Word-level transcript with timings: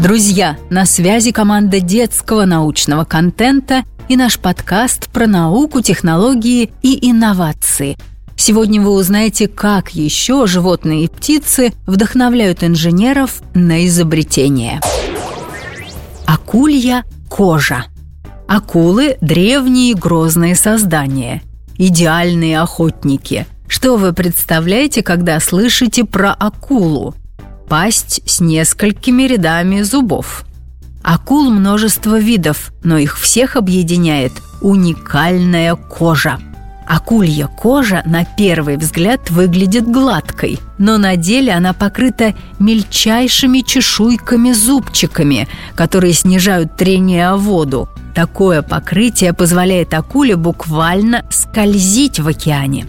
Друзья, 0.00 0.56
на 0.70 0.86
связи 0.86 1.30
команда 1.30 1.78
детского 1.78 2.46
научного 2.46 3.04
контента 3.04 3.84
и 4.08 4.16
наш 4.16 4.38
подкаст 4.38 5.10
про 5.10 5.26
науку, 5.26 5.82
технологии 5.82 6.72
и 6.80 7.10
инновации. 7.10 7.98
Сегодня 8.34 8.80
вы 8.80 8.92
узнаете, 8.92 9.46
как 9.46 9.90
еще 9.90 10.46
животные 10.46 11.04
и 11.04 11.08
птицы 11.08 11.74
вдохновляют 11.86 12.64
инженеров 12.64 13.42
на 13.52 13.84
изобретение. 13.86 14.80
Акулья 16.26 17.04
кожа. 17.28 17.84
Акулы– 18.48 19.18
древние 19.20 19.94
грозные 19.94 20.54
создания, 20.54 21.42
идеальные 21.76 22.58
охотники. 22.58 23.46
Что 23.68 23.98
вы 23.98 24.14
представляете, 24.14 25.02
когда 25.02 25.38
слышите 25.40 26.04
про 26.06 26.32
акулу? 26.32 27.14
Пасть 27.70 28.20
с 28.26 28.40
несколькими 28.40 29.22
рядами 29.22 29.80
зубов. 29.80 30.44
Акул 31.02 31.50
множество 31.50 32.18
видов, 32.18 32.72
но 32.84 32.98
их 32.98 33.18
всех 33.18 33.56
объединяет 33.56 34.32
уникальная 34.60 35.74
кожа– 35.76 36.38
Акулья 36.90 37.46
кожа 37.46 38.02
на 38.04 38.24
первый 38.24 38.76
взгляд 38.76 39.30
выглядит 39.30 39.86
гладкой, 39.86 40.58
но 40.76 40.98
на 40.98 41.14
деле 41.14 41.52
она 41.52 41.72
покрыта 41.72 42.34
мельчайшими 42.58 43.60
чешуйками-зубчиками, 43.60 45.46
которые 45.76 46.14
снижают 46.14 46.76
трение 46.76 47.28
о 47.28 47.36
воду. 47.36 47.88
Такое 48.12 48.62
покрытие 48.62 49.32
позволяет 49.32 49.94
акуле 49.94 50.34
буквально 50.34 51.24
скользить 51.30 52.18
в 52.18 52.26
океане. 52.26 52.86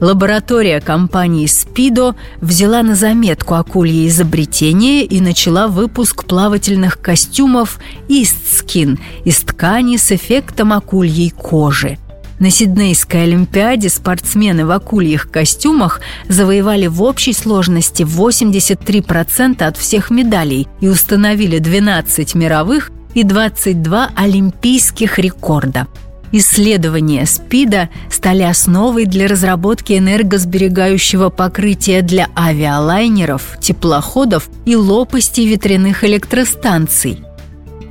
Лаборатория 0.00 0.80
компании 0.80 1.46
«Спидо» 1.46 2.16
взяла 2.40 2.82
на 2.82 2.94
заметку 2.94 3.54
акулье 3.54 4.08
изобретение 4.08 5.04
и 5.04 5.20
начала 5.20 5.68
выпуск 5.68 6.24
плавательных 6.24 7.00
костюмов 7.00 7.78
«Истскин» 8.08 8.98
из 9.24 9.40
ткани 9.40 9.96
с 9.96 10.12
эффектом 10.12 10.72
акульей 10.72 11.30
кожи– 11.30 11.98
на 12.38 12.50
Сиднейской 12.50 13.22
Олимпиаде 13.24 13.88
спортсмены 13.88 14.66
в 14.66 14.70
акульих 14.70 15.30
костюмах 15.30 16.00
завоевали 16.28 16.86
в 16.86 17.02
общей 17.02 17.32
сложности 17.32 18.02
83% 18.02 19.62
от 19.62 19.76
всех 19.78 20.10
медалей 20.10 20.68
и 20.80 20.88
установили 20.88 21.58
12 21.58 22.34
мировых 22.34 22.90
и 23.14 23.22
22 23.22 24.10
олимпийских 24.14 25.18
рекорда. 25.18 25.86
Исследования 26.32 27.24
СПИДа 27.24 27.88
стали 28.10 28.42
основой 28.42 29.06
для 29.06 29.28
разработки 29.28 29.96
энергосберегающего 29.96 31.30
покрытия 31.30 32.02
для 32.02 32.28
авиалайнеров, 32.36 33.58
теплоходов 33.60 34.48
и 34.64 34.74
лопастей 34.76 35.46
ветряных 35.46 36.04
электростанций. 36.04 37.20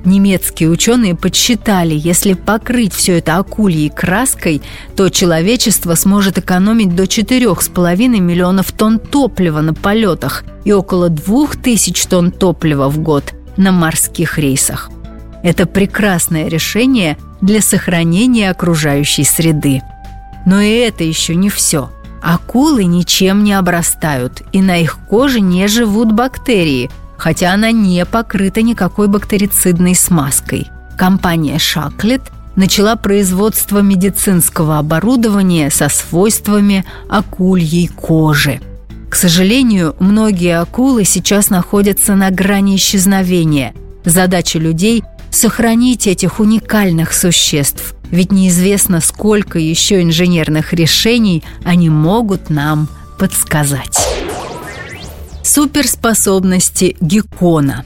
Немецкие 0.04 0.70
ученые 0.70 1.16
подсчитали, 1.16 1.96
если 1.96 2.34
покрыть 2.34 2.94
все 2.94 3.18
это 3.18 3.38
акульей 3.38 3.90
краской, 3.90 4.62
то 4.96 5.10
человечество 5.10 5.96
сможет 5.96 6.38
экономить 6.38 6.96
до 6.96 7.04
4,5 7.04 8.08
миллионов 8.20 8.72
тонн 8.72 9.00
топлива 9.00 9.62
на 9.62 9.74
полетах 9.74 10.44
и 10.64 10.72
около 10.72 11.10
2000 11.10 12.08
тонн 12.08 12.32
топлива 12.32 12.88
в 12.88 13.00
год 13.00 13.34
на 13.58 13.72
морских 13.72 14.38
рейсах. 14.38 14.92
Это 15.42 15.66
прекрасное 15.66 16.50
решение 16.50 17.18
для 17.46 17.62
сохранения 17.62 18.52
окружающей 18.52 19.24
среды. 19.24 19.82
Но 20.46 20.60
и 20.60 20.72
это 20.72 21.04
еще 21.04 21.36
не 21.36 21.50
все. 21.50 21.92
Акулы 22.22 22.86
ничем 22.86 23.44
не 23.44 23.54
обрастают, 23.54 24.42
и 24.52 24.62
на 24.62 24.78
их 24.78 24.98
коже 25.08 25.40
не 25.40 25.68
живут 25.68 26.12
бактерии– 26.12 26.90
хотя 27.18 27.54
она 27.54 27.72
не 27.72 28.06
покрыта 28.06 28.62
никакой 28.62 29.08
бактерицидной 29.08 29.96
смазкой. 29.96 30.68
Компания 30.98 31.60
«Шаклет» 31.60 32.22
начала 32.56 32.96
производство 32.96 33.80
медицинского 33.80 34.80
оборудования 34.80 35.70
со 35.70 35.90
свойствами 35.90 36.86
акульей 37.10 37.88
кожи. 37.88 38.62
К 39.10 39.16
сожалению, 39.16 39.96
многие 40.00 40.60
акулы 40.60 41.04
сейчас 41.06 41.50
находятся 41.50 42.16
на 42.16 42.32
грани 42.32 42.76
исчезновения. 42.76 43.74
Задача 44.04 44.60
людей– 44.60 45.04
сохранить 45.36 46.08
этих 46.08 46.40
уникальных 46.40 47.14
существ, 47.14 47.96
ведь 48.10 48.32
неизвестно, 48.32 49.02
сколько 49.02 49.60
еще 49.60 50.02
инженерных 50.02 50.74
решений 50.74 51.44
они 51.64 51.90
могут 51.90 52.50
нам 52.50 52.88
подсказать. 53.20 54.00
Суперспособности 55.44 56.98
геккона. 57.02 57.86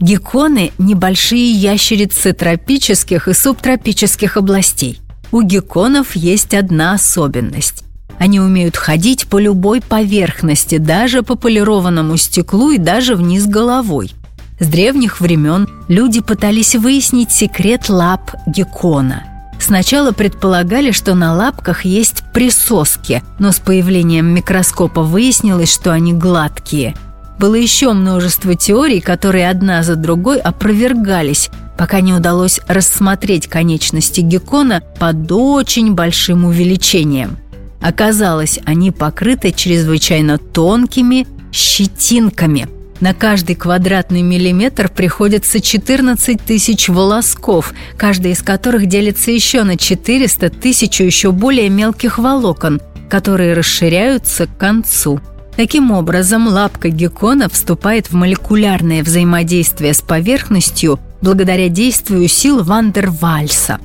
Гекконы– 0.00 0.72
небольшие 0.78 1.50
ящерицы 1.50 2.32
тропических 2.32 3.28
и 3.28 3.32
субтропических 3.32 4.36
областей. 4.36 5.00
У 5.32 5.42
гекконов 5.42 6.14
есть 6.14 6.54
одна 6.54 6.92
особенность. 6.92 7.84
Они 8.18 8.40
умеют 8.40 8.76
ходить 8.76 9.26
по 9.26 9.38
любой 9.38 9.80
поверхности, 9.80 10.78
даже 10.78 11.22
по 11.22 11.36
полированному 11.36 12.16
стеклу 12.16 12.70
и 12.70 12.78
даже 12.78 13.14
вниз 13.14 13.46
головой. 13.46 14.12
С 14.60 14.66
древних 14.66 15.20
времен 15.20 15.68
люди 15.88 16.20
пытались 16.20 16.74
выяснить 16.74 17.32
секрет 17.32 17.88
лап 17.88 18.34
геккона– 18.46 19.24
Сначала 19.58 20.12
предполагали, 20.12 20.92
что 20.92 21.14
на 21.14 21.34
лапках 21.34 21.84
есть 21.84 22.22
присоски, 22.32 23.22
но 23.38 23.52
с 23.52 23.58
появлением 23.58 24.26
микроскопа 24.26 25.02
выяснилось, 25.02 25.72
что 25.72 25.92
они 25.92 26.12
гладкие. 26.12 26.94
Было 27.38 27.54
еще 27.54 27.92
множество 27.92 28.54
теорий, 28.54 29.00
которые 29.00 29.50
одна 29.50 29.82
за 29.82 29.96
другой 29.96 30.38
опровергались, 30.38 31.50
пока 31.76 32.00
не 32.00 32.12
удалось 32.12 32.60
рассмотреть 32.66 33.46
конечности 33.46 34.20
геккона 34.20 34.82
под 34.98 35.30
очень 35.30 35.94
большим 35.94 36.44
увеличением. 36.44 37.36
Оказалось, 37.80 38.58
они 38.64 38.90
покрыты 38.90 39.52
чрезвычайно 39.52 40.38
тонкими 40.38 41.26
щетинками– 41.52 42.68
на 43.00 43.14
каждый 43.14 43.54
квадратный 43.54 44.22
миллиметр 44.22 44.88
приходится 44.88 45.60
14 45.60 46.40
тысяч 46.42 46.88
волосков, 46.88 47.72
каждый 47.96 48.32
из 48.32 48.42
которых 48.42 48.86
делится 48.86 49.30
еще 49.30 49.62
на 49.62 49.76
400 49.76 50.50
тысяч 50.50 51.00
еще 51.00 51.30
более 51.32 51.68
мелких 51.68 52.18
волокон, 52.18 52.80
которые 53.08 53.54
расширяются 53.54 54.46
к 54.46 54.56
концу. 54.56 55.20
Таким 55.56 55.90
образом, 55.90 56.46
лапка 56.48 56.88
геккона 56.88 57.48
вступает 57.48 58.10
в 58.10 58.14
молекулярное 58.14 59.02
взаимодействие 59.02 59.92
с 59.92 60.00
поверхностью 60.00 61.00
благодаря 61.20 61.68
действию 61.68 62.28
сил 62.28 62.62
Вандервальса. 62.62 63.78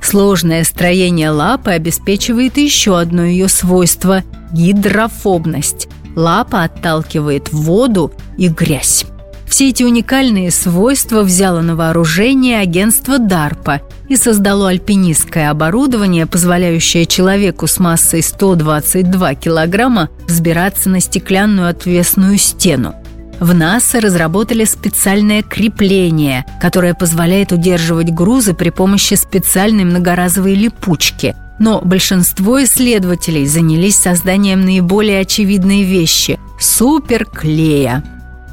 Сложное 0.00 0.64
строение 0.64 1.30
лапы 1.30 1.72
обеспечивает 1.72 2.56
еще 2.56 2.98
одно 2.98 3.24
ее 3.24 3.48
свойство– 3.48 4.22
гидрофобность– 4.52 5.88
Лапа 6.16 6.64
отталкивает 6.64 7.52
воду 7.52 8.12
и 8.36 8.48
грязь. 8.48 9.06
Все 9.50 9.70
эти 9.70 9.82
уникальные 9.82 10.52
свойства 10.52 11.22
взяло 11.22 11.60
на 11.60 11.74
вооружение 11.74 12.60
агентство 12.60 13.18
DARPA 13.18 13.80
и 14.08 14.14
создало 14.14 14.68
альпинистское 14.68 15.50
оборудование, 15.50 16.26
позволяющее 16.26 17.04
человеку 17.04 17.66
с 17.66 17.80
массой 17.80 18.22
122 18.22 19.34
килограмма 19.34 20.08
взбираться 20.26 20.88
на 20.88 21.00
стеклянную 21.00 21.68
отвесную 21.68 22.38
стену. 22.38 22.94
В 23.40 23.52
НАСА 23.52 24.00
разработали 24.00 24.64
специальное 24.64 25.42
крепление, 25.42 26.44
которое 26.60 26.94
позволяет 26.94 27.50
удерживать 27.50 28.12
грузы 28.12 28.54
при 28.54 28.70
помощи 28.70 29.14
специальной 29.14 29.84
многоразовой 29.84 30.54
липучки– 30.54 31.34
но 31.60 31.80
большинство 31.82 32.64
исследователей 32.64 33.46
занялись 33.46 33.96
созданием 33.96 34.64
наиболее 34.64 35.20
очевидной 35.20 35.82
вещи– 35.82 36.40
суперклея. 36.58 38.02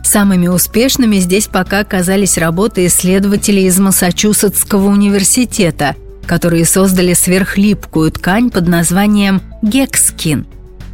Самыми 0.04 0.48
успешными 0.48 1.16
здесь 1.18 1.48
пока 1.48 1.80
оказались 1.80 2.38
работы 2.38 2.86
исследователей 2.86 3.66
из 3.66 3.80
Массачусетского 3.80 4.90
университета, 4.90 5.96
которые 6.26 6.66
создали 6.66 7.14
сверхлипкую 7.14 8.12
ткань 8.12 8.50
под 8.52 8.68
названием 8.68 9.42
гекскин. 9.62 10.46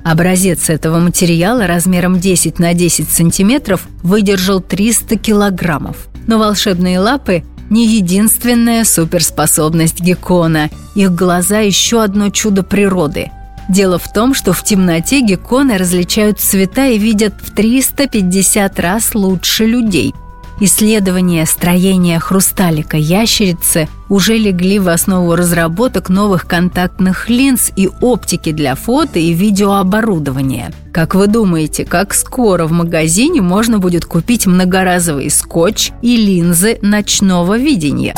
Образец 0.04 0.70
этого 0.70 1.00
материала 1.00 1.66
размером 1.66 2.20
10 2.20 2.60
на 2.60 2.76
10 2.76 3.10
сантиметров 3.10 3.88
выдержал 4.04 4.62
300 4.62 5.18
килограммов. 5.18 6.08
Но 6.28 6.38
волшебные 6.38 7.00
лапы 7.00 7.44
не 7.74 7.88
единственная 7.88 8.86
суперспособность 8.86 10.00
геккона. 10.00 10.70
Их 10.94 11.12
глаза– 11.12 11.60
еще 11.62 12.04
одно 12.04 12.30
чудо 12.30 12.62
природы. 12.62 13.32
Дело 13.68 13.98
в 13.98 14.14
том, 14.14 14.36
что 14.36 14.54
в 14.54 14.64
темноте 14.64 15.22
гекконы 15.22 15.80
различают 15.80 16.40
цвета 16.40 16.86
и 16.86 17.00
видят 17.00 17.34
в 17.42 17.52
350 17.52 18.80
раз 18.80 19.16
лучше 19.16 19.66
людей. 19.66 20.14
Исследования 20.60 21.46
строения 21.46 22.20
хрусталика 22.20 22.96
ящерицы 22.96 23.90
уже 24.08 24.38
легли 24.38 24.80
в 24.80 24.88
основу 24.88 25.36
разработок 25.36 26.10
новых 26.10 26.48
контактных 26.48 27.30
линз 27.30 27.72
и 27.76 27.90
оптики 28.02 28.52
для 28.52 28.76
фото 28.76 29.20
и 29.20 29.34
видеооборудования. 29.34 30.72
Как 30.92 31.16
вы 31.16 31.28
думаете, 31.28 31.86
как 31.86 32.14
скоро 32.14 32.66
в 32.68 32.72
магазине 32.72 33.42
можно 33.42 33.80
будет 33.80 34.06
купить 34.06 34.46
многоразовый 34.46 35.30
скотч 35.32 35.92
и 36.02 36.16
линзы 36.16 36.78
ночного 36.82 37.58
видения? 37.58 38.16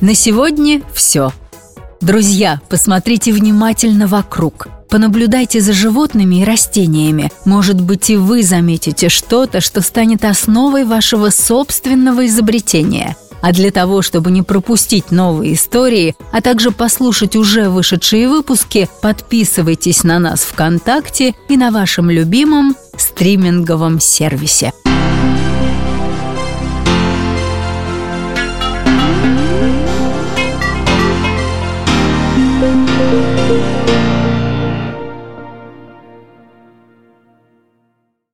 На 0.00 0.14
сегодня 0.14 0.82
все. 0.92 1.32
Друзья, 2.00 2.60
посмотрите 2.68 3.32
внимательно 3.32 4.06
вокруг. 4.06 4.68
Понаблюдайте 4.88 5.60
за 5.60 5.72
животными 5.72 6.36
и 6.36 6.44
растениями. 6.44 7.30
Может 7.44 7.80
быть, 7.80 8.10
и 8.10 8.16
вы 8.16 8.42
заметите 8.42 9.08
что-то, 9.08 9.60
что 9.60 9.82
станет 9.82 10.24
основой 10.24 10.84
вашего 10.84 11.30
собственного 11.30 12.26
изобретения. 12.26 13.16
А 13.40 13.52
для 13.52 13.70
того, 13.70 14.02
чтобы 14.02 14.30
не 14.30 14.42
пропустить 14.42 15.10
новые 15.10 15.54
истории, 15.54 16.16
а 16.32 16.40
также 16.40 16.70
послушать 16.72 17.36
уже 17.36 17.68
вышедшие 17.68 18.28
выпуски, 18.28 18.88
подписывайтесь 19.00 20.02
на 20.02 20.18
нас 20.18 20.40
ВКонтакте 20.40 21.34
и 21.48 21.56
на 21.56 21.70
вашем 21.70 22.10
любимом 22.10 22.74
стриминговом 22.96 24.00
сервисе. 24.00 24.72